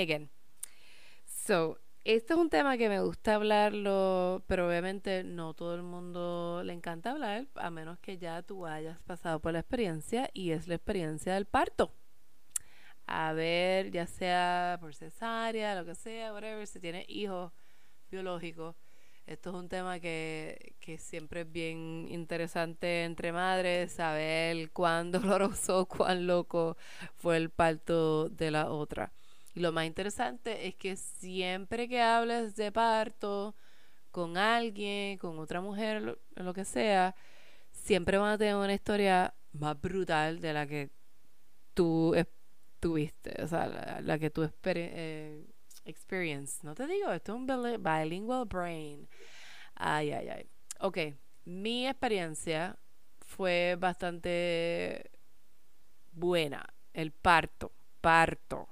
again. 0.00 0.30
So, 1.26 1.78
este 2.04 2.32
es 2.32 2.38
un 2.38 2.50
tema 2.50 2.76
que 2.76 2.88
me 2.88 3.00
gusta 3.00 3.36
hablarlo, 3.36 4.42
pero 4.48 4.66
obviamente 4.66 5.22
no 5.22 5.54
todo 5.54 5.76
el 5.76 5.82
mundo 5.82 6.62
le 6.64 6.72
encanta 6.72 7.12
hablar, 7.12 7.46
a 7.54 7.70
menos 7.70 7.98
que 8.00 8.18
ya 8.18 8.42
tú 8.42 8.66
hayas 8.66 8.98
pasado 9.02 9.40
por 9.40 9.52
la 9.52 9.60
experiencia 9.60 10.28
y 10.32 10.50
es 10.50 10.66
la 10.66 10.74
experiencia 10.74 11.34
del 11.34 11.46
parto. 11.46 11.92
A 13.06 13.32
ver, 13.32 13.90
ya 13.92 14.06
sea 14.06 14.78
por 14.80 14.94
cesárea, 14.94 15.74
lo 15.76 15.84
que 15.84 15.94
sea, 15.94 16.32
whatever, 16.32 16.66
si 16.66 16.80
tienes 16.80 17.04
hijos 17.08 17.52
biológicos. 18.10 18.74
Esto 19.26 19.50
es 19.50 19.56
un 19.56 19.68
tema 19.68 20.00
que, 20.00 20.74
que 20.80 20.98
siempre 20.98 21.42
es 21.42 21.52
bien 21.52 22.06
interesante 22.10 23.04
entre 23.04 23.32
madres, 23.32 23.92
saber 23.92 24.70
cuán 24.72 25.12
doloroso, 25.12 25.86
cuán 25.86 26.26
loco 26.26 26.76
fue 27.14 27.36
el 27.36 27.50
parto 27.50 28.28
de 28.28 28.50
la 28.50 28.70
otra. 28.70 29.12
Y 29.54 29.60
lo 29.60 29.72
más 29.72 29.86
interesante 29.86 30.66
es 30.66 30.74
que 30.76 30.96
siempre 30.96 31.88
que 31.88 32.00
hables 32.00 32.56
de 32.56 32.72
parto 32.72 33.54
con 34.10 34.36
alguien, 34.36 35.18
con 35.18 35.38
otra 35.38 35.60
mujer, 35.60 36.02
lo, 36.02 36.18
lo 36.36 36.54
que 36.54 36.64
sea, 36.64 37.14
siempre 37.70 38.18
van 38.18 38.32
a 38.32 38.38
tener 38.38 38.56
una 38.56 38.74
historia 38.74 39.34
más 39.52 39.80
brutal 39.80 40.40
de 40.40 40.52
la 40.52 40.66
que 40.66 40.90
tú 41.74 42.14
tuviste, 42.80 43.40
o 43.42 43.46
sea, 43.46 44.00
la, 44.02 44.18
que 44.18 44.30
tú 44.30 44.50
eh, 44.64 45.46
experience. 45.84 46.60
No 46.62 46.74
te 46.74 46.86
digo, 46.86 47.12
esto 47.12 47.32
es 47.32 47.36
un 47.36 47.46
bilingual 47.46 48.46
brain. 48.46 49.08
Ay, 49.74 50.12
ay, 50.12 50.28
ay. 50.28 50.50
Ok, 50.80 50.98
mi 51.44 51.86
experiencia 51.86 52.76
fue 53.20 53.76
bastante 53.78 55.10
buena. 56.12 56.66
El 56.92 57.12
parto, 57.12 57.72
parto 58.00 58.68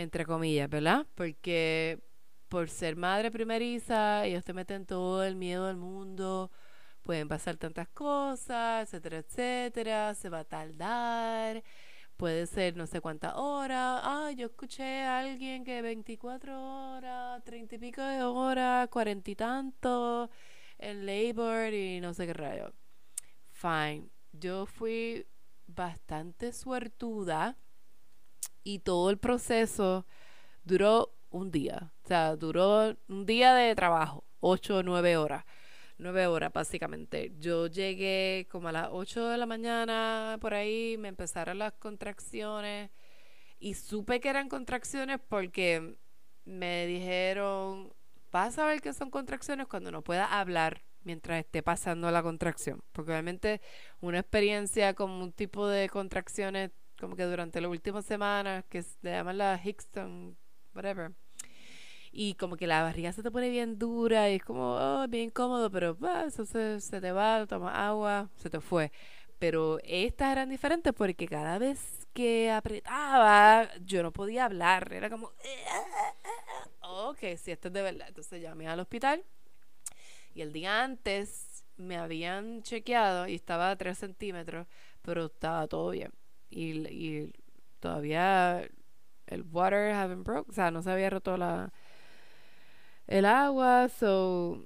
entre 0.00 0.24
comillas, 0.24 0.68
¿verdad? 0.68 1.06
Porque 1.14 2.00
por 2.48 2.68
ser 2.70 2.96
madre 2.96 3.30
primeriza, 3.30 4.24
ellos 4.26 4.44
te 4.44 4.52
meten 4.54 4.86
todo 4.86 5.24
el 5.24 5.36
miedo 5.36 5.66
del 5.66 5.76
mundo, 5.76 6.50
pueden 7.02 7.28
pasar 7.28 7.56
tantas 7.56 7.88
cosas, 7.88 8.88
etcétera, 8.88 9.18
etcétera, 9.18 10.14
se 10.14 10.28
va 10.30 10.40
a 10.40 10.44
tardar, 10.44 11.62
puede 12.16 12.46
ser 12.46 12.76
no 12.76 12.86
sé 12.86 13.00
cuántas 13.00 13.34
horas, 13.36 14.00
ah, 14.04 14.30
yo 14.36 14.46
escuché 14.46 15.02
a 15.02 15.20
alguien 15.20 15.64
que 15.64 15.82
24 15.82 16.94
horas, 16.94 17.44
30 17.44 17.74
y 17.76 17.78
pico 17.78 18.02
de 18.02 18.22
horas, 18.22 18.88
cuarenta 18.88 19.30
y 19.30 19.36
tanto, 19.36 20.30
en 20.78 21.06
labor 21.06 21.72
y 21.74 22.00
no 22.00 22.14
sé 22.14 22.26
qué 22.26 22.32
rayo. 22.34 22.72
Fine, 23.52 24.08
yo 24.32 24.66
fui 24.66 25.26
bastante 25.66 26.52
suertuda 26.52 27.56
y 28.64 28.80
todo 28.80 29.10
el 29.10 29.18
proceso 29.18 30.06
duró 30.64 31.14
un 31.30 31.50
día. 31.50 31.92
O 32.04 32.08
sea, 32.08 32.36
duró 32.36 32.96
un 33.08 33.26
día 33.26 33.54
de 33.54 33.74
trabajo, 33.74 34.24
ocho 34.40 34.78
o 34.78 34.82
nueve 34.82 35.16
horas. 35.16 35.44
Nueve 35.98 36.26
horas, 36.26 36.52
básicamente. 36.52 37.32
Yo 37.38 37.66
llegué 37.66 38.48
como 38.50 38.68
a 38.68 38.72
las 38.72 38.88
ocho 38.90 39.28
de 39.28 39.36
la 39.36 39.46
mañana, 39.46 40.38
por 40.40 40.54
ahí, 40.54 40.96
me 40.98 41.08
empezaron 41.08 41.58
las 41.58 41.74
contracciones. 41.74 42.90
Y 43.58 43.74
supe 43.74 44.20
que 44.20 44.30
eran 44.30 44.48
contracciones 44.48 45.20
porque 45.28 45.98
me 46.44 46.86
dijeron, 46.86 47.92
vas 48.32 48.58
a 48.58 48.66
ver 48.66 48.80
que 48.80 48.92
son 48.94 49.10
contracciones 49.10 49.66
cuando 49.66 49.90
no 49.90 50.02
pueda 50.02 50.40
hablar 50.40 50.82
mientras 51.04 51.40
esté 51.40 51.62
pasando 51.62 52.10
la 52.10 52.22
contracción. 52.22 52.82
Porque 52.92 53.12
obviamente 53.12 53.60
una 54.00 54.20
experiencia 54.20 54.94
como 54.94 55.22
un 55.22 55.32
tipo 55.32 55.66
de 55.68 55.88
contracciones 55.88 56.70
como 57.00 57.16
que 57.16 57.24
durante 57.24 57.60
las 57.60 57.70
últimas 57.70 58.04
semanas, 58.04 58.64
que 58.68 58.84
le 59.02 59.10
llaman 59.10 59.38
la 59.38 59.60
Hickston, 59.62 60.36
whatever. 60.74 61.12
Y 62.12 62.34
como 62.34 62.56
que 62.56 62.66
la 62.66 62.82
barriga 62.82 63.12
se 63.12 63.22
te 63.22 63.30
pone 63.30 63.50
bien 63.50 63.78
dura 63.78 64.30
y 64.30 64.36
es 64.36 64.44
como, 64.44 64.76
oh, 64.76 65.06
bien 65.08 65.26
incómodo, 65.26 65.70
pero 65.70 65.96
eso 66.26 66.44
se, 66.44 66.80
se 66.80 67.00
te 67.00 67.12
va, 67.12 67.46
toma 67.46 67.88
agua, 67.88 68.28
se 68.36 68.50
te 68.50 68.60
fue. 68.60 68.92
Pero 69.38 69.78
estas 69.84 70.32
eran 70.32 70.50
diferentes 70.50 70.92
porque 70.92 71.26
cada 71.26 71.58
vez 71.58 72.08
que 72.12 72.50
apretaba, 72.50 73.68
yo 73.84 74.02
no 74.02 74.12
podía 74.12 74.44
hablar. 74.44 74.92
Era 74.92 75.08
como, 75.08 75.32
ok, 76.82 77.18
si 77.38 77.52
esto 77.52 77.68
es 77.68 77.74
de 77.74 77.82
verdad. 77.82 78.08
Entonces 78.08 78.42
llamé 78.42 78.68
al 78.68 78.80
hospital 78.80 79.24
y 80.34 80.42
el 80.42 80.52
día 80.52 80.82
antes 80.84 81.64
me 81.76 81.96
habían 81.96 82.62
chequeado 82.62 83.26
y 83.28 83.36
estaba 83.36 83.70
a 83.70 83.76
3 83.76 83.96
centímetros, 83.96 84.66
pero 85.02 85.26
estaba 85.26 85.66
todo 85.68 85.90
bien 85.90 86.12
y, 86.50 87.32
todavía 87.80 88.68
el 89.26 89.42
water 89.50 89.92
haven't 89.92 90.24
broke, 90.24 90.50
o 90.50 90.52
sea, 90.52 90.70
no 90.70 90.82
se 90.82 90.90
había 90.90 91.08
roto 91.08 91.36
la 91.36 91.72
el 93.06 93.24
agua, 93.24 93.88
so 93.88 94.64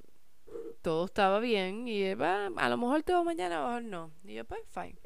todo 0.82 1.06
estaba 1.06 1.40
bien 1.40 1.88
y 1.88 2.10
a 2.10 2.68
lo 2.68 2.76
mejor 2.76 3.02
todo 3.02 3.24
mañana, 3.24 3.56
a 3.56 3.60
lo 3.60 3.66
mejor 3.68 3.82
no. 3.84 4.10
Y 4.24 4.34
yo, 4.34 4.44
pues, 4.44 4.60
fine. 4.70 4.96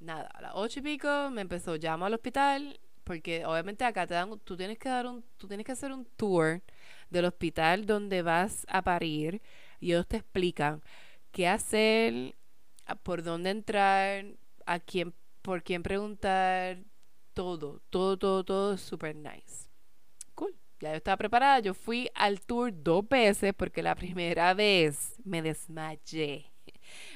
Nada, 0.00 0.28
a 0.34 0.42
las 0.42 0.52
ocho 0.54 0.80
y 0.80 0.82
pico 0.82 1.30
me 1.30 1.40
empezó, 1.40 1.76
llamo 1.76 2.04
al 2.04 2.14
hospital, 2.14 2.78
porque 3.04 3.46
obviamente 3.46 3.84
acá 3.84 4.06
te 4.06 4.14
dan, 4.14 4.38
tú 4.40 4.56
tienes 4.56 4.78
que 4.78 4.88
dar 4.88 5.06
un, 5.06 5.24
tú 5.38 5.48
tienes 5.48 5.64
que 5.64 5.72
hacer 5.72 5.92
un 5.92 6.04
tour 6.16 6.62
del 7.10 7.24
hospital 7.24 7.86
donde 7.86 8.22
vas 8.22 8.66
a 8.68 8.82
parir 8.82 9.40
y 9.80 9.92
ellos 9.92 10.06
te 10.06 10.18
explican 10.18 10.82
qué 11.32 11.48
hacer, 11.48 12.34
por 13.02 13.22
dónde 13.22 13.50
entrar, 13.50 14.26
a 14.66 14.78
quién 14.78 15.14
por 15.44 15.62
quién 15.62 15.82
preguntar, 15.82 16.78
todo, 17.34 17.82
todo, 17.90 18.16
todo, 18.16 18.44
todo 18.44 18.78
super 18.78 19.14
nice. 19.14 19.68
Cool. 20.34 20.56
Ya 20.80 20.92
yo 20.92 20.96
estaba 20.96 21.18
preparada. 21.18 21.60
Yo 21.60 21.74
fui 21.74 22.08
al 22.14 22.40
tour 22.40 22.72
dos 22.74 23.06
veces 23.06 23.52
porque 23.54 23.82
la 23.82 23.94
primera 23.94 24.54
vez 24.54 25.16
me 25.22 25.42
desmayé. 25.42 26.50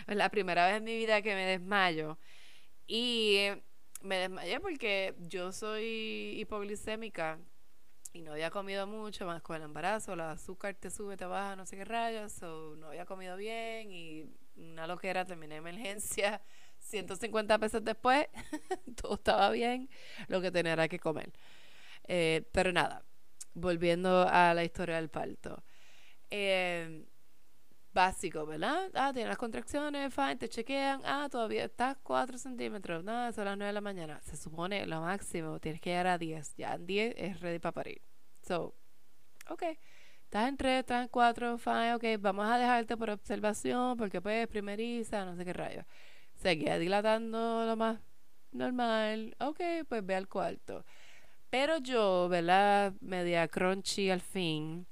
Es 0.07 0.15
la 0.17 0.29
primera 0.29 0.67
vez 0.67 0.77
en 0.77 0.85
mi 0.85 0.95
vida 0.95 1.23
que 1.23 1.35
me 1.35 1.47
desmayo. 1.47 2.19
Y 2.87 3.47
me 4.03 4.19
desmayé 4.19 4.61
porque 4.61 5.15
yo 5.21 5.51
soy 5.51 6.35
hipoglicémica 6.39 7.39
y 8.13 8.21
no 8.21 8.33
había 8.33 8.51
comido 8.51 8.87
mucho, 8.87 9.25
más 9.25 9.41
con 9.41 9.57
el 9.57 9.63
embarazo, 9.63 10.13
el 10.13 10.21
azúcar 10.21 10.75
te 10.75 10.91
sube, 10.91 11.17
te 11.17 11.25
baja, 11.25 11.57
no 11.57 11.65
sé 11.65 11.77
qué 11.77 11.85
rayos, 11.85 12.43
no 12.43 12.89
había 12.89 13.07
comido 13.07 13.37
bien 13.37 13.91
y 13.91 14.25
una 14.57 14.87
loquera, 14.87 15.25
terminé 15.25 15.57
en 15.57 15.67
emergencia 15.67 16.43
150 16.81 17.59
pesos 17.59 17.85
después, 17.85 18.27
todo 19.03 19.15
estaba 19.15 19.51
bien, 19.51 19.89
lo 20.29 20.41
que 20.41 20.51
tenía 20.51 20.89
que 20.89 20.99
comer. 20.99 21.33
Eh, 22.05 22.49
pero 22.53 22.73
nada, 22.73 23.05
volviendo 23.55 24.27
a 24.29 24.55
la 24.55 24.65
historia 24.65 24.97
del 24.97 25.11
parto. 25.11 25.63
Eh, 26.31 27.07
básico, 27.93 28.47
¿verdad? 28.47 28.91
Ah, 28.95 29.13
tienes 29.13 29.29
las 29.29 29.39
contracciones, 29.39 30.15
fine, 30.15 30.37
te 30.37 30.49
chequean. 30.49 31.03
Ah, 31.05 31.29
todavía 31.31 31.65
estás 31.65 31.97
4 32.03 32.39
centímetros. 32.39 33.03
Nada, 33.05 33.33
son 33.33 33.45
las 33.45 33.57
9 33.57 33.69
de 33.69 33.73
la 33.73 33.81
mañana. 33.81 34.21
Se 34.23 34.37
supone 34.37 34.87
lo 34.87 35.01
máximo, 35.01 35.59
tienes 35.61 35.81
que 35.81 35.91
llegar 35.91 36.07
a 36.07 36.19
10. 36.19 36.55
Ya 36.57 36.75
en 36.75 36.87
10 36.87 37.15
es 37.17 37.41
ready 37.41 37.59
para 37.59 37.73
parir. 37.73 38.03
So, 38.43 38.75
ok. 39.49 39.65
Estás 40.25 40.49
en 40.49 40.57
3, 40.57 40.81
estás 40.81 41.03
en 41.05 41.09
4, 41.09 41.59
fine, 41.59 41.95
ok. 41.95 42.05
Vamos 42.21 42.47
a 42.47 42.59
dejarte 42.59 42.97
por 42.97 43.11
observación 43.11 43.97
porque 43.97 44.21
pues 44.21 44.47
primeriza, 44.49 45.25
no 45.25 45.35
sé 45.37 45.45
qué 45.45 45.53
rayos 45.53 45.85
seguía 46.39 46.79
dilatando 46.79 47.65
lo 47.67 47.77
más 47.77 48.01
normal. 48.53 49.37
Ok, 49.41 49.61
pues 49.89 50.05
ve 50.07 50.15
al 50.15 50.29
cuarto. 50.29 50.85
Pero 51.51 51.79
yo, 51.79 52.29
¿verdad? 52.29 52.95
Media 53.01 53.49
crunchy 53.49 54.11
al 54.11 54.21
fin, 54.21 54.87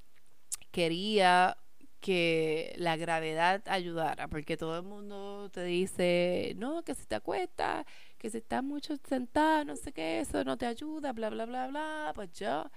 quería 0.70 1.56
que 2.00 2.74
la 2.78 2.96
gravedad 2.96 3.62
ayudara, 3.66 4.28
porque 4.28 4.56
todo 4.56 4.76
el 4.78 4.84
mundo 4.84 5.50
te 5.52 5.64
dice, 5.64 6.54
no, 6.56 6.82
que 6.84 6.94
si 6.94 7.06
te 7.06 7.16
acuestas, 7.16 7.84
que 8.18 8.30
si 8.30 8.38
estás 8.38 8.62
mucho 8.62 8.96
sentado, 9.08 9.64
no 9.64 9.76
sé 9.76 9.92
qué, 9.92 10.20
eso 10.20 10.44
no 10.44 10.56
te 10.56 10.66
ayuda, 10.66 11.12
bla, 11.12 11.30
bla, 11.30 11.46
bla, 11.46 11.68
bla. 11.68 12.12
Pues 12.14 12.32
yo, 12.32 12.70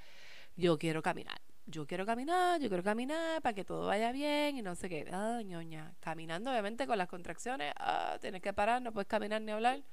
yo 0.57 0.77
quiero 0.77 1.01
caminar 1.01 1.48
yo 1.69 1.85
quiero 1.85 2.05
caminar, 2.05 2.59
yo 2.59 2.67
quiero 2.67 2.83
caminar 2.83 3.41
para 3.41 3.53
que 3.53 3.63
todo 3.63 3.87
vaya 3.87 4.11
bien 4.11 4.57
y 4.57 4.61
no 4.61 4.75
sé 4.75 4.89
qué. 4.89 5.07
Ah, 5.11 5.41
ñoña. 5.45 5.95
Caminando, 5.99 6.49
obviamente, 6.51 6.87
con 6.87 6.97
las 6.97 7.07
contracciones. 7.07 7.73
Ah, 7.77 8.17
tienes 8.21 8.41
que 8.41 8.53
parar, 8.53 8.81
no 8.81 8.91
puedes 8.91 9.07
caminar 9.07 9.41
ni 9.41 9.51
hablar. 9.51 9.83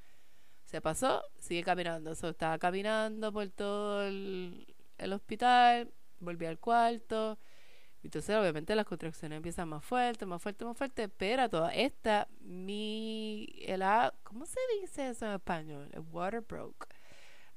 Se 0.65 0.81
pasó, 0.81 1.23
sigue 1.39 1.63
caminando. 1.63 2.15
So, 2.15 2.31
estaba 2.31 2.59
caminando 2.59 3.33
por 3.33 3.49
todo 3.51 4.07
el, 4.07 4.67
hospital, 5.13 5.93
volví 6.19 6.47
al 6.47 6.59
cuarto. 6.59 7.39
Entonces, 8.03 8.37
obviamente, 8.37 8.75
las 8.75 8.87
contracciones 8.87 9.37
empiezan 9.37 9.69
más 9.69 9.85
fuertes, 9.85 10.27
más 10.27 10.43
fuertes, 10.43 10.67
más 10.67 10.77
fuertes. 10.77 11.11
Pero 11.17 11.49
toda 11.51 11.75
esta, 11.75 12.29
mi. 12.41 13.47
El, 13.67 13.83
¿Cómo 14.23 14.47
se 14.47 14.61
dice 14.81 15.11
eso 15.11 15.27
en 15.27 15.33
español? 15.33 15.91
El 15.93 16.01
water 16.13 16.41
broke. 16.41 16.89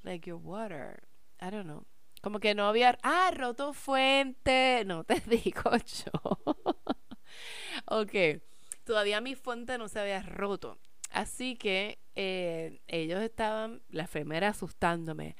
Like 0.03 0.29
your 0.29 0.39
water. 0.41 1.03
I 1.41 1.49
don't 1.51 1.65
know. 1.65 1.85
Como 2.21 2.39
que 2.39 2.55
no 2.55 2.67
había. 2.67 2.97
Ah, 3.03 3.31
roto 3.33 3.73
fuente. 3.73 4.83
No 4.85 5.03
te 5.05 5.21
digo 5.21 5.71
yo. 5.77 6.55
ok. 7.85 8.41
Todavía 8.83 9.21
mi 9.21 9.35
fuente 9.35 9.77
no 9.77 9.87
se 9.87 9.99
había 9.99 10.21
roto. 10.23 10.79
Así 11.11 11.55
que 11.55 11.99
eh, 12.15 12.81
ellos 12.87 13.21
estaban, 13.21 13.81
la 13.89 14.03
enfermera 14.03 14.49
asustándome. 14.49 15.35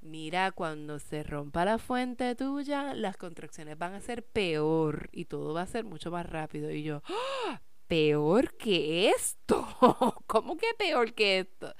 mira, 0.00 0.52
cuando 0.52 0.98
se 0.98 1.22
rompa 1.22 1.64
la 1.64 1.78
fuente 1.78 2.34
tuya, 2.34 2.94
las 2.94 3.16
contracciones 3.16 3.78
van 3.78 3.94
a 3.94 4.00
ser 4.00 4.24
peor 4.24 5.08
y 5.12 5.26
todo 5.26 5.54
va 5.54 5.62
a 5.62 5.66
ser 5.66 5.84
mucho 5.84 6.10
más 6.10 6.26
rápido. 6.26 6.70
Y 6.70 6.82
yo, 6.82 7.02
peor 7.88 8.54
que 8.56 9.08
esto. 9.10 9.66
¿Cómo 10.26 10.56
que 10.56 10.68
peor 10.78 11.14
que 11.14 11.40
esto? 11.40 11.74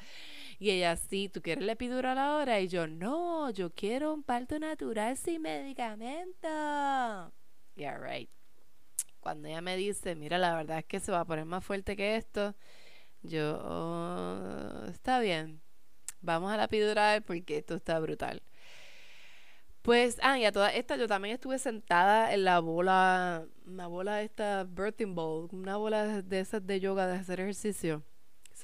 Y 0.59 0.71
ella, 0.71 0.97
sí, 0.97 1.29
¿tú 1.29 1.43
quieres 1.43 1.65
la 1.65 1.73
epidural 1.73 2.19
ahora? 2.19 2.61
Y 2.61 2.69
yo, 2.69 2.87
no, 2.87 3.51
yo 3.51 3.71
quiero 3.71 4.13
un 4.13 4.23
parto 4.23 4.59
natural 4.59 5.17
sin 5.17 5.43
medicamento. 5.43 6.49
Yeah, 7.75 7.99
right. 7.99 8.31
Cuando 9.21 9.49
ella 9.49 9.61
me 9.63 9.77
dice, 9.77 10.15
mira, 10.15 10.39
la 10.39 10.55
verdad 10.55 10.79
es 10.79 10.85
que 10.85 11.01
se 11.01 11.11
va 11.13 11.21
a 11.21 11.25
poner 11.25 11.45
más 11.47 11.65
fuerte 11.65 11.97
que 11.97 12.17
esto, 12.17 12.55
yo, 13.23 13.59
oh, 13.65 14.85
está 14.91 15.19
bien, 15.21 15.63
vamos 16.21 16.53
a 16.53 16.57
la 16.57 16.65
epidural 16.65 17.23
porque 17.23 17.59
esto 17.59 17.75
está 17.77 17.99
brutal. 18.01 18.43
Pues, 19.83 20.19
ah, 20.23 20.39
y 20.39 20.45
a 20.47 20.53
toda 20.53 20.71
esta 20.73 20.97
yo 20.97 21.07
también 21.07 21.35
estuve 21.35 21.59
sentada 21.59 22.33
en 22.33 22.45
la 22.45 22.59
bola, 22.61 23.47
una 23.67 23.87
bola 23.87 24.17
de 24.17 24.25
esta 24.25 24.65
birthing 24.65 25.15
bowl, 25.15 25.49
una 25.53 25.77
bola 25.77 26.23
de 26.23 26.41
esas 26.41 26.67
de 26.67 26.81
yoga, 26.81 27.07
de 27.07 27.15
hacer 27.19 27.41
ejercicio. 27.41 28.03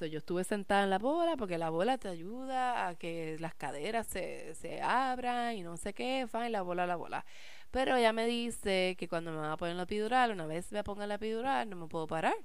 Yo 0.05 0.19
estuve 0.19 0.43
sentada 0.43 0.83
en 0.83 0.89
la 0.89 0.99
bola 0.99 1.35
porque 1.37 1.57
la 1.57 1.69
bola 1.69 1.97
te 1.97 2.07
ayuda 2.09 2.87
a 2.87 2.95
que 2.95 3.37
las 3.39 3.55
caderas 3.55 4.07
se, 4.07 4.55
se 4.55 4.81
abran 4.81 5.55
y 5.55 5.63
no 5.63 5.77
sé 5.77 5.93
qué, 5.93 6.27
fine, 6.31 6.49
la 6.49 6.61
bola, 6.61 6.87
la 6.87 6.95
bola. 6.95 7.25
Pero 7.71 7.95
ella 7.95 8.13
me 8.13 8.25
dice 8.25 8.95
que 8.97 9.07
cuando 9.07 9.31
me 9.31 9.37
va 9.37 9.53
a 9.53 9.57
poner 9.57 9.75
la 9.75 9.83
epidural, 9.83 10.31
una 10.31 10.45
vez 10.45 10.71
me 10.71 10.83
ponga 10.83 11.07
la 11.07 11.15
epidural, 11.15 11.69
no 11.69 11.75
me 11.77 11.87
puedo 11.87 12.07
parar. 12.07 12.35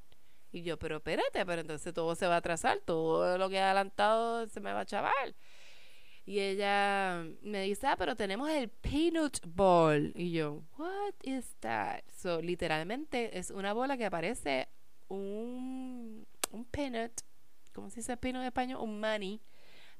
Y 0.52 0.62
yo, 0.62 0.78
pero 0.78 0.96
espérate, 0.96 1.44
pero 1.44 1.60
entonces 1.60 1.92
todo 1.92 2.14
se 2.14 2.26
va 2.26 2.36
a 2.36 2.38
atrasar, 2.38 2.80
todo 2.80 3.36
lo 3.36 3.48
que 3.48 3.56
he 3.56 3.60
adelantado 3.60 4.46
se 4.48 4.60
me 4.60 4.72
va 4.72 4.80
a 4.80 4.86
chaval. 4.86 5.34
Y 6.24 6.40
ella 6.40 7.24
me 7.42 7.62
dice, 7.62 7.86
ah, 7.86 7.96
pero 7.96 8.16
tenemos 8.16 8.50
el 8.50 8.68
peanut 8.68 9.38
ball. 9.46 10.12
Y 10.16 10.32
yo, 10.32 10.64
what 10.76 11.14
is 11.22 11.54
that? 11.60 12.02
So, 12.16 12.40
literalmente 12.40 13.38
es 13.38 13.50
una 13.50 13.72
bola 13.72 13.96
que 13.96 14.06
aparece 14.06 14.68
un, 15.08 16.26
un 16.50 16.64
peanut, 16.64 17.12
¿cómo 17.76 17.90
se 17.90 18.00
dice 18.00 18.16
peanut 18.16 18.42
en 18.42 18.48
español? 18.48 18.80
Un 18.82 18.98
money. 18.98 19.40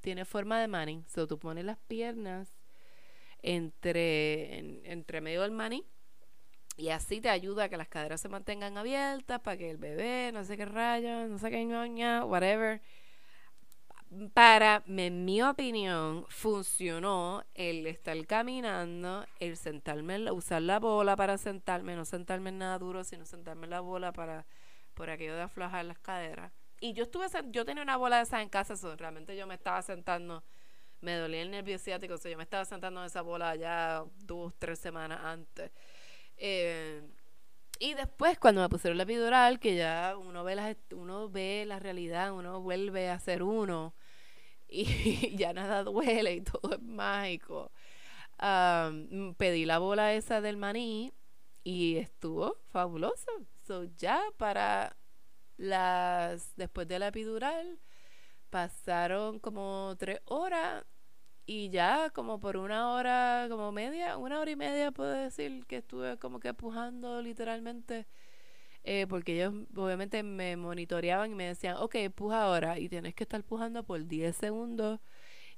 Tiene 0.00 0.25
forma 0.25 0.61
de 0.61 0.67
money. 0.67 1.05
So, 1.06 1.28
tú 1.28 1.38
pones 1.38 1.64
las 1.64 1.78
piernas 1.78 2.49
entre, 3.43 4.90
entre 4.90 5.20
medio 5.20 5.43
del 5.43 5.52
money 5.52 5.84
y 6.76 6.90
así 6.90 7.20
te 7.20 7.31
ayuda 7.31 7.64
a 7.64 7.69
que 7.69 7.76
las 7.76 7.88
caderas 7.88 8.20
se 8.20 8.28
mantengan 8.28 8.76
abiertas 8.76 9.40
para 9.40 9.56
que 9.56 9.70
el 9.70 9.78
bebé, 9.78 10.31
no 10.32 10.44
sé 10.44 10.56
qué 10.56 10.67
rayos, 10.67 11.28
no 11.28 11.38
sé 11.38 11.50
qué 11.50 11.64
ñoña, 11.64 12.25
whatever, 12.25 12.82
para, 14.34 14.82
en 14.87 15.25
mi 15.25 15.43
opinión, 15.43 16.26
funcionó 16.29 17.44
el 17.55 17.87
estar 17.87 18.26
caminando, 18.26 19.26
el 19.40 19.56
sentarme, 19.56 20.31
usar 20.31 20.62
la 20.62 20.79
bola 20.79 21.17
para 21.17 21.38
sentarme, 21.38 21.96
no 21.96 22.05
sentarme 22.05 22.50
en 22.50 22.58
nada 22.58 22.79
duro, 22.79 23.05
sino 23.05 23.25
sentarme 23.25 23.64
en 23.64 23.70
la 23.70 23.81
bola 23.81 24.12
para, 24.12 24.46
por 24.94 25.08
aquello 25.08 25.34
de 25.34 25.43
aflojar 25.43 25.84
las 25.87 25.99
caderas. 25.99 26.52
Y 26.81 26.93
yo 26.93 27.05
estuve, 27.05 27.26
yo 27.50 27.64
tenía 27.64 27.82
una 27.82 27.96
bola 27.96 28.20
esa 28.20 28.43
en 28.43 28.49
casa, 28.49 28.75
realmente 28.96 29.37
yo 29.37 29.46
me 29.46 29.55
estaba 29.55 29.81
sentando, 29.82 30.44
me 31.00 31.14
dolía 31.14 31.43
el 31.43 31.50
nervio 31.50 31.78
ciático, 31.78 32.17
yo 32.17 32.37
me 32.37 32.43
estaba 32.43 32.64
sentando 32.64 33.00
en 33.00 33.06
esa 33.06 33.23
bola 33.23 33.56
ya 33.56 34.05
dos, 34.19 34.55
tres 34.58 34.78
semanas 34.78 35.20
antes. 35.23 35.70
Eh, 36.37 37.02
y 37.78 37.94
después, 37.94 38.38
cuando 38.38 38.62
me 38.62 38.69
pusieron 38.69 38.96
la 38.96 39.05
epidural, 39.05 39.58
que 39.58 39.76
ya 39.76 40.17
uno 40.19 40.44
ve, 40.44 40.55
la, 40.55 40.76
uno 40.93 41.28
ve 41.31 41.64
la 41.67 41.78
realidad, 41.78 42.32
uno 42.32 42.61
vuelve 42.61 43.11
a 43.11 43.19
ser 43.20 43.43
uno 43.43 43.94
y 44.69 44.84
ya 45.37 45.52
nada 45.52 45.84
duele 45.84 46.34
y 46.34 46.40
todo 46.43 46.72
es 46.75 46.82
mágico. 46.82 47.70
pedí 49.37 49.64
la 49.64 49.79
bola 49.79 50.14
esa 50.14 50.40
del 50.40 50.56
maní 50.56 51.12
y 51.64 51.96
estuvo 51.96 52.56
fabuloso. 52.70 53.31
So, 53.67 53.84
ya 53.96 54.22
para 54.38 54.96
las, 55.56 56.55
después 56.56 56.88
de 56.88 56.99
la 56.99 57.08
epidural, 57.08 57.79
pasaron 58.50 59.41
como 59.41 59.94
tres 59.99 60.20
horas 60.26 60.85
y 61.47 61.70
ya 61.70 62.11
como 62.11 62.41
por 62.41 62.56
una 62.56 62.93
hora, 62.93 63.47
como 63.49 63.73
media, 63.73 64.17
una 64.19 64.41
hora 64.41 64.50
y 64.50 64.56
media 64.56 64.93
puedo 64.93 65.12
decir 65.12 65.64
que 65.67 65.79
estuve 65.79 66.19
como 66.19 66.41
que 66.41 66.55
pujando 66.55 67.23
literalmente. 67.23 68.06
Eh, 68.85 69.06
porque 69.08 69.35
ellos 69.35 69.53
obviamente 69.76 70.23
me 70.23 70.56
monitoreaban 70.56 71.32
y 71.32 71.35
me 71.35 71.47
decían, 71.49 71.76
ok, 71.79 71.97
puja 72.14 72.44
ahora 72.44 72.79
y 72.79 72.88
tienes 72.88 73.14
que 73.14 73.25
estar 73.25 73.43
pujando 73.44 73.85
por 73.85 74.06
10 74.06 74.37
segundos. 74.37 75.00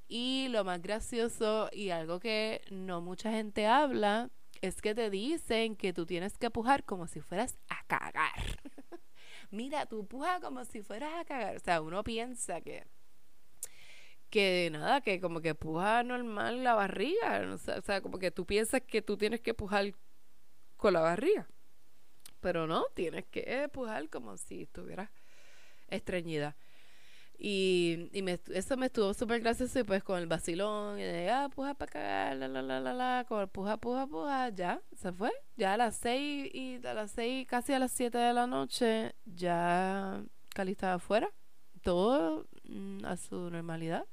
Y 0.09 0.49
lo 0.51 0.65
más 0.65 0.81
gracioso 0.83 1.69
y 1.73 1.91
algo 1.91 2.21
que 2.21 2.63
no 2.71 3.03
mucha 3.03 3.31
gente 3.31 3.67
habla 3.67 4.31
es 4.63 4.81
que 4.83 4.95
te 4.95 5.11
dicen 5.11 5.77
que 5.77 5.93
tú 5.93 6.07
tienes 6.07 6.39
que 6.39 6.51
pujar 6.51 6.85
como 6.85 7.07
si 7.07 7.21
fueras 7.21 7.59
a 7.69 7.85
cagar. 7.87 8.61
Mira, 9.51 9.87
tú 9.87 10.07
puja 10.07 10.41
como 10.41 10.65
si 10.65 10.83
fueras 10.83 11.15
a 11.15 11.25
cagar. 11.25 11.57
O 11.57 11.61
sea, 11.61 11.81
uno 11.81 12.05
piensa 12.05 12.61
que 12.61 12.85
que 14.31 14.69
nada, 14.71 15.01
que 15.01 15.21
como 15.21 15.41
que 15.41 15.55
puja 15.55 16.03
normal 16.03 16.63
la 16.63 16.75
barriga, 16.75 17.49
o 17.51 17.81
sea, 17.83 18.01
como 18.03 18.19
que 18.19 18.31
tú 18.31 18.45
piensas 18.45 18.83
que 18.83 19.01
tú 19.03 19.17
tienes 19.17 19.41
que 19.41 19.55
pujar 19.55 19.95
con 20.77 20.93
la 20.93 21.01
barriga, 21.01 21.49
pero 22.41 22.67
no, 22.67 22.85
tienes 22.95 23.25
que 23.27 23.69
pujar 23.73 24.09
como 24.11 24.37
si 24.37 24.63
estuvieras 24.63 25.11
estreñida. 25.89 26.57
Y, 27.41 28.11
y 28.13 28.23
me, 28.23 28.41
eso 28.53 28.77
me 28.77 28.87
estuvo 28.87 29.15
súper 29.15 29.41
gracioso 29.41 29.79
y 29.79 29.85
pues 29.85 30.03
con 30.03 30.19
el 30.19 30.27
vacilón 30.27 30.99
y 30.99 31.03
de, 31.03 31.31
ah, 31.31 31.49
puja 31.55 31.75
para 31.75 31.93
cagar, 31.93 32.37
la, 32.37 32.49
la, 32.49 32.63
la, 32.63 32.81
la, 32.81 32.93
la, 32.93 33.25
con 33.29 33.41
el 33.41 33.49
puja, 33.49 33.77
puja, 33.77 34.09
puja, 34.09 34.49
ya, 34.51 34.83
se 34.97 35.13
fue. 35.13 35.31
Ya 35.57 35.75
a 35.75 35.77
las 35.77 35.97
seis 35.97 36.53
y 36.53 36.85
a 36.85 36.95
las 36.95 37.13
seis, 37.13 37.47
casi 37.47 37.73
a 37.73 37.79
las 37.79 37.93
siete 37.93 38.19
de 38.19 38.33
la 38.33 38.47
noche, 38.49 39.15
ya 39.25 40.21
Cali 40.53 40.73
estaba 40.73 40.95
afuera, 40.95 41.31
todo 41.83 42.47
mm, 42.65 43.05
a 43.05 43.17
su 43.17 43.51
normalidad 43.51 44.05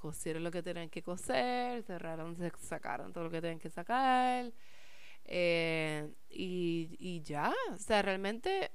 cosieron 0.00 0.44
lo 0.44 0.50
que 0.50 0.62
tenían 0.62 0.88
que 0.88 1.02
coser, 1.02 1.82
cerraron, 1.82 2.34
sacaron 2.58 3.12
todo 3.12 3.24
lo 3.24 3.30
que 3.30 3.42
tenían 3.42 3.58
que 3.58 3.68
sacar. 3.68 4.50
Eh, 5.26 6.10
y, 6.30 6.96
y 6.98 7.20
ya, 7.22 7.52
o 7.70 7.76
sea, 7.76 8.00
realmente 8.00 8.70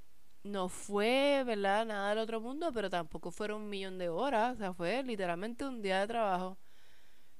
no 0.46 0.70
fue, 0.70 1.44
¿verdad? 1.46 1.86
Nada 1.86 2.10
del 2.10 2.20
otro 2.20 2.40
mundo, 2.40 2.72
pero 2.74 2.90
tampoco 2.90 3.32
fueron 3.32 3.64
un 3.64 3.70
millón 3.70 3.98
de 3.98 4.10
horas, 4.10 4.56
o 4.56 4.58
sea, 4.60 4.74
fue 4.74 5.04
literalmente 5.04 5.66
un 5.66 5.82
día 5.82 6.00
de 6.02 6.08
trabajo. 6.08 6.58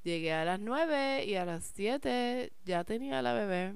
Llegué 0.04 0.34
a 0.34 0.46
las 0.46 0.60
9 0.60 1.26
y 1.26 1.36
a 1.36 1.46
las 1.46 1.66
7 1.76 2.54
ya 2.66 2.84
tenía 2.84 3.22
la 3.22 3.34
bebé. 3.34 3.76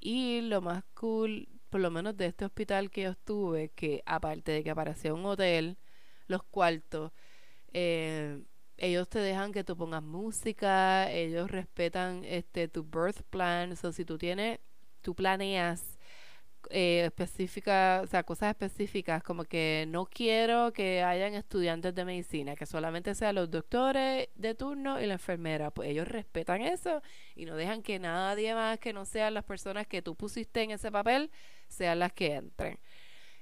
Y 0.00 0.42
lo 0.42 0.60
más 0.62 0.84
cool, 0.94 1.48
por 1.70 1.80
lo 1.80 1.90
menos 1.90 2.16
de 2.16 2.26
este 2.26 2.44
hospital 2.44 2.90
que 2.90 3.02
yo 3.02 3.10
estuve, 3.10 3.70
que 3.70 4.02
aparte 4.06 4.52
de 4.52 4.64
que 4.64 4.70
aparecía 4.70 5.14
un 5.14 5.26
hotel, 5.26 5.78
los 6.28 6.42
cuartos, 6.44 7.12
eh, 7.72 8.42
ellos 8.78 9.08
te 9.08 9.20
dejan 9.20 9.52
que 9.52 9.64
tú 9.64 9.76
pongas 9.76 10.02
música, 10.02 11.10
ellos 11.12 11.50
respetan 11.50 12.24
este 12.24 12.68
tu 12.68 12.84
birth 12.84 13.22
plan, 13.30 13.74
o 13.82 13.92
si 13.92 14.04
tú 14.04 14.18
tienes, 14.18 14.60
tú 15.02 15.14
planeas 15.14 15.98
eh, 16.70 17.04
específicas, 17.06 18.04
o 18.04 18.06
sea, 18.06 18.22
cosas 18.22 18.50
específicas, 18.50 19.22
como 19.22 19.44
que 19.44 19.86
no 19.88 20.06
quiero 20.06 20.72
que 20.72 21.02
hayan 21.02 21.34
estudiantes 21.34 21.94
de 21.94 22.04
medicina, 22.04 22.54
que 22.56 22.66
solamente 22.66 23.14
sean 23.14 23.36
los 23.36 23.50
doctores 23.50 24.28
de 24.34 24.54
turno 24.54 25.00
y 25.00 25.06
la 25.06 25.14
enfermera, 25.14 25.70
pues 25.70 25.88
ellos 25.88 26.06
respetan 26.08 26.62
eso 26.62 27.02
y 27.34 27.44
no 27.46 27.56
dejan 27.56 27.82
que 27.82 27.98
nadie 27.98 28.54
más 28.54 28.78
que 28.78 28.92
no 28.92 29.04
sean 29.04 29.34
las 29.34 29.44
personas 29.44 29.86
que 29.86 30.02
tú 30.02 30.14
pusiste 30.14 30.62
en 30.62 30.72
ese 30.72 30.92
papel 30.92 31.30
sean 31.68 31.98
las 31.98 32.12
que 32.12 32.34
entren. 32.34 32.78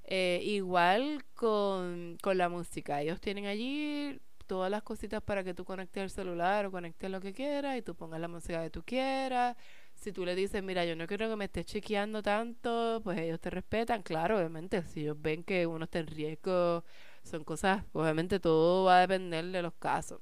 Eh, 0.05 0.41
igual 0.45 1.25
con, 1.35 2.17
con 2.23 2.39
la 2.39 2.49
música, 2.49 3.03
ellos 3.03 3.21
tienen 3.21 3.47
allí 3.47 4.21
todas 4.49 4.71
las 4.71 4.83
cositas 4.83 5.23
para 5.23 5.45
que 5.45 5.55
tú 5.55 5.65
conectes 5.65 6.03
el 6.03 6.11
celular 6.11 6.67
o 6.67 6.73
conectes 6.73 7.11
lo 7.11 7.21
que 7.21 7.33
quieras 7.33 7.77
y 7.77 7.83
tú 7.83 7.95
pongas 7.95 8.21
la 8.21 8.29
música 8.29 8.63
que 8.63 8.71
tú 8.71 8.83
quieras. 8.85 9.57
Si 10.01 10.13
tú 10.13 10.25
le 10.25 10.35
dices, 10.35 10.63
mira, 10.63 10.85
yo 10.85 10.95
no 10.97 11.07
quiero 11.07 11.29
que 11.29 11.37
me 11.37 11.47
estés 11.47 11.67
chequeando 11.67 12.23
tanto, 12.23 13.01
pues 13.03 13.19
ellos 13.19 13.41
te 13.41 13.51
respetan, 13.51 14.03
claro, 14.03 14.39
obviamente. 14.39 14.83
Si 14.83 15.01
ellos 15.01 15.17
ven 15.21 15.43
que 15.43 15.67
uno 15.67 15.85
está 15.85 15.99
en 15.99 16.07
riesgo, 16.07 16.85
son 17.25 17.45
cosas, 17.45 17.85
obviamente 17.93 18.39
todo 18.41 18.85
va 18.85 18.99
a 18.99 19.01
depender 19.01 19.45
de 19.47 19.63
los 19.63 19.75
casos. 19.75 20.21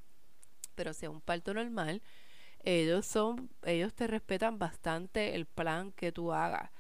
Pero 0.74 0.92
si 0.94 1.06
es 1.06 1.10
un 1.12 1.20
parto 1.22 1.54
normal, 1.54 2.02
ellos 2.64 3.06
son, 3.06 3.50
ellos 3.64 3.94
te 3.94 4.06
respetan 4.08 4.58
bastante 4.58 5.34
el 5.36 5.46
plan 5.46 5.92
que 5.92 6.12
tú 6.12 6.32
hagas. 6.32 6.70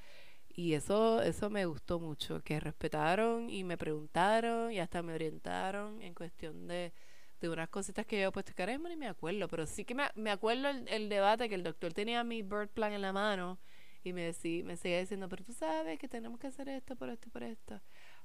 Y 0.48 0.74
eso, 0.74 1.22
eso 1.22 1.50
me 1.50 1.66
gustó 1.66 2.00
mucho, 2.00 2.42
que 2.42 2.60
respetaron 2.60 3.50
y 3.50 3.64
me 3.64 3.78
preguntaron 3.78 4.72
y 4.72 4.80
hasta 4.80 5.02
me 5.02 5.14
orientaron 5.14 6.02
en 6.02 6.14
cuestión 6.14 6.66
de, 6.68 6.92
de 7.40 7.48
unas 7.48 7.68
cositas 7.68 8.06
que 8.06 8.20
yo 8.20 8.28
he 8.28 8.32
puesto 8.32 8.54
que 8.54 8.78
ni 8.78 8.96
me 8.96 9.08
acuerdo, 9.08 9.48
pero 9.48 9.66
sí 9.66 9.84
que 9.84 9.94
me, 9.94 10.04
me 10.14 10.30
acuerdo 10.30 10.68
el, 10.68 11.08
debate 11.08 11.48
que 11.48 11.54
el 11.54 11.62
doctor 11.62 11.92
tenía 11.92 12.24
mi 12.24 12.42
bird 12.42 12.68
plan 12.68 12.92
en 12.92 13.02
la 13.02 13.12
mano 13.12 13.58
y 14.04 14.12
me, 14.12 14.22
decía, 14.22 14.64
me 14.64 14.76
seguía 14.76 15.00
diciendo, 15.00 15.28
pero 15.28 15.44
tú 15.44 15.52
sabes 15.52 15.98
que 15.98 16.08
tenemos 16.08 16.38
que 16.38 16.46
hacer 16.46 16.68
esto 16.68 16.96
por 16.96 17.10
esto 17.10 17.28
por 17.30 17.42
esto. 17.42 17.80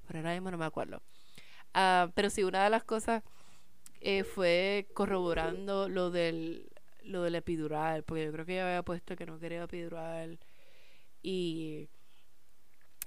Pero 0.08 0.20
ahora 0.20 0.34
mismo 0.34 0.52
no 0.52 0.58
me 0.58 0.66
acuerdo. 0.66 1.02
Uh, 1.76 2.12
pero 2.14 2.30
sí, 2.30 2.44
una 2.44 2.64
de 2.64 2.70
las 2.70 2.84
cosas 2.84 3.24
eh, 4.02 4.24
fue 4.24 4.88
corroborando 4.94 5.90
lo 5.90 6.12
del 6.12 6.72
lo 7.04 7.24
del 7.24 7.36
epidural, 7.36 8.04
porque 8.04 8.26
yo 8.26 8.32
creo 8.32 8.46
que 8.46 8.54
ella 8.54 8.68
había 8.68 8.84
puesto 8.84 9.16
que 9.16 9.26
no 9.26 9.40
quería 9.40 9.64
epidural. 9.64 10.40
Y, 11.22 11.90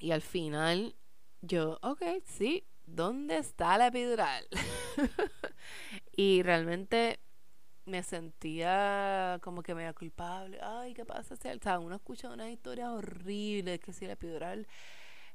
y 0.01 0.11
al 0.13 0.23
final, 0.23 0.95
yo, 1.43 1.79
ok, 1.83 2.03
sí, 2.25 2.65
¿dónde 2.87 3.39
está 3.39 3.79
la 3.79 3.89
epidural? 3.89 4.47
y 6.17 6.43
realmente 6.43 7.21
me 7.87 8.03
sentía 8.03 9.39
como 9.43 9.63
que 9.63 9.75
me 9.75 9.93
culpable. 9.95 10.59
Ay, 10.63 10.95
¿qué 10.95 11.05
pasa? 11.05 11.35
O 11.35 11.37
sea, 11.37 11.79
uno 11.79 11.97
escucha 11.97 12.31
unas 12.31 12.51
historias 12.51 12.89
horribles, 12.91 13.81
que 13.81 13.93
si 13.93 14.07
la 14.07 14.15
epidural 14.15 14.67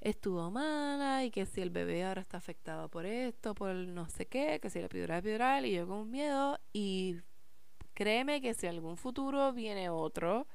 estuvo 0.02 0.50
mala 0.52 1.26
y 1.26 1.32
que 1.32 1.46
si 1.46 1.62
el 1.62 1.70
bebé 1.72 2.06
ahora 2.06 2.22
está 2.22 2.38
afectado 2.38 2.90
por 2.90 3.06
esto, 3.06 3.54
por 3.56 3.76
no 3.76 4.10
sé 4.10 4.28
qué, 4.28 4.60
que 4.62 4.70
si 4.70 4.80
la 4.80 4.86
epidural 4.88 5.20
es 5.20 5.26
epidural 5.26 5.66
y 5.66 5.74
yo 5.74 5.88
con 5.88 6.10
miedo 6.12 6.60
y 6.74 7.18
créeme 7.94 8.42
que 8.42 8.54
si 8.54 8.68
algún 8.68 8.98
futuro 8.98 9.54
viene 9.54 9.90
otro, 9.90 10.48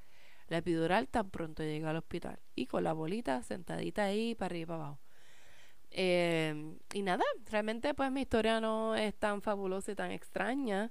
la 0.49 0.59
epidural 0.59 1.09
tan 1.09 1.31
pronto 1.31 1.63
llega 1.63 1.91
al 1.91 1.97
hospital 1.99 2.41
y 2.55 2.67
con 2.67 2.85
la 2.85 2.93
bolita 2.95 3.43
sentadita 3.43 4.05
ahí 4.05 4.35
para 4.35 4.47
arriba 4.49 4.63
y 4.63 4.67
para 4.67 4.85
abajo. 4.85 5.04
Eh, 5.97 6.77
y 6.93 7.03
nada, 7.03 7.23
realmente 7.51 7.95
pues 7.95 8.11
mi 8.11 8.23
historia 8.23 8.61
no 8.61 8.97
es 8.97 9.15
tan 9.15 9.43
fabulosa 9.43 9.93
y 9.93 9.95
tan 9.95 10.11
extraña. 10.11 10.91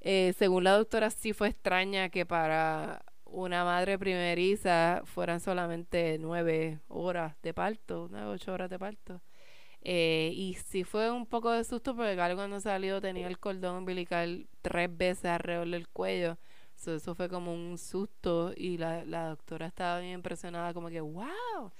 Eh, 0.00 0.34
según 0.38 0.64
la 0.64 0.72
doctora 0.76 1.10
sí 1.10 1.32
fue 1.32 1.48
extraña 1.48 2.10
que 2.10 2.26
para 2.26 3.04
una 3.24 3.64
madre 3.64 3.98
primeriza 3.98 5.02
fueran 5.06 5.40
solamente 5.40 6.18
nueve 6.20 6.80
horas 6.88 7.34
de 7.42 7.54
parto, 7.54 8.08
nueve, 8.10 8.28
ocho 8.28 8.52
horas 8.52 8.68
de 8.70 8.78
parto. 8.78 9.22
Eh, 9.82 10.32
y 10.34 10.54
sí 10.54 10.84
fue 10.84 11.10
un 11.10 11.26
poco 11.26 11.50
de 11.50 11.64
susto 11.64 11.96
porque 11.96 12.14
Galo 12.14 12.36
cuando 12.36 12.60
salió 12.60 13.00
tenía 13.00 13.26
el 13.28 13.38
cordón 13.38 13.76
umbilical 13.78 14.46
tres 14.62 14.94
veces 14.96 15.26
alrededor 15.26 15.70
del 15.70 15.88
cuello. 15.88 16.38
eso 16.76 17.14
fue 17.14 17.28
como 17.30 17.54
un 17.54 17.78
susto 17.78 18.52
y 18.56 18.78
la, 18.78 19.04
la 19.06 19.28
doctora 19.30 19.66
estaba 19.66 20.00
bien 20.00 20.14
impresionada 20.14 20.74
como 20.74 20.88
que, 20.90 21.00
wow, 21.00 21.72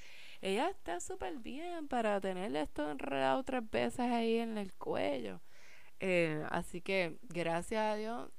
ella 0.44 0.68
está 0.68 1.00
súper 1.00 1.38
bien 1.38 1.88
para 1.88 2.20
tener 2.20 2.54
esto 2.54 2.90
enredado 2.90 3.42
tres 3.44 3.62
veces 3.70 4.00
ahí 4.00 4.36
en 4.38 4.58
el 4.58 4.74
cuello. 4.74 5.40
Eh, 6.00 6.44
así 6.50 6.82
que 6.82 7.18
gracias 7.22 7.82
a 7.82 7.96
Dios 7.96 8.30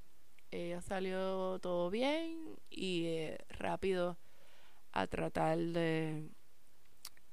ella 0.52 0.82
salió 0.82 1.60
todo 1.60 1.90
bien 1.90 2.60
y 2.70 3.06
eh, 3.08 3.40
rápido 3.50 4.20
a 4.92 5.08
tratar 5.08 5.58
de, 5.58 6.30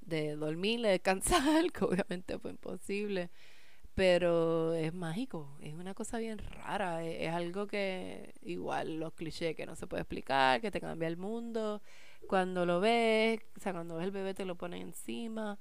de 0.01 0.37
dormir, 0.37 0.81
de 0.81 0.89
descansar, 0.91 1.71
que 1.73 1.85
obviamente 1.85 2.39
fue 2.39 2.53
imposible. 2.53 3.31
Pero 3.95 4.75
es 4.75 4.95
mágico, 4.95 5.59
es 5.61 5.75
una 5.75 5.95
cosa 5.95 6.19
bien 6.19 6.39
rara, 6.39 7.05
es, 7.05 7.29
es 7.29 7.35
algo 7.35 7.67
que 7.67 8.33
igual 8.43 8.99
los 8.99 9.13
clichés 9.13 9.55
que 9.55 9.67
no 9.67 9.77
se 9.77 9.87
puede 9.87 10.03
explicar, 10.03 10.63
que 10.63 10.71
te 10.71 10.81
cambia 10.81 11.09
el 11.09 11.19
mundo 11.19 11.83
cuando 12.29 12.67
lo 12.67 12.81
ves, 12.81 13.41
o 13.57 13.61
sea, 13.61 13.73
cuando 13.73 13.97
ves 13.97 14.05
el 14.05 14.11
bebé 14.11 14.35
te 14.35 14.45
lo 14.45 14.57
pone 14.57 14.81
encima. 14.81 15.59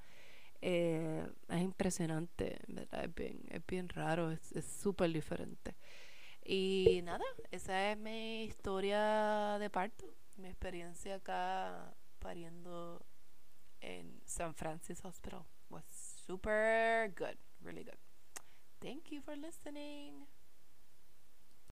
Eh, 0.61 1.25
es 1.49 1.61
impresionante, 1.61 2.59
¿verdad? 2.67 3.05
Es 3.05 3.15
bien, 3.15 3.41
es 3.49 3.65
bien 3.65 3.89
raro, 3.89 4.31
es 4.31 4.65
súper 4.65 5.11
diferente. 5.11 5.75
Y 6.43 7.01
nada, 7.03 7.23
esa 7.51 7.91
es 7.91 7.97
mi 7.97 8.43
historia 8.43 9.57
de 9.59 9.69
parto, 9.69 10.05
mi 10.37 10.47
experiencia 10.47 11.15
acá 11.15 11.93
pariendo 12.19 13.03
en 13.79 14.21
San 14.25 14.53
Francisco 14.55 15.07
Hospital. 15.07 15.43
Was 15.69 15.85
super 16.25 17.13
good, 17.17 17.37
really 17.61 17.83
good. 17.83 17.97
Thank 18.79 19.11
you 19.11 19.21
for 19.21 19.37
listening. 19.37 20.27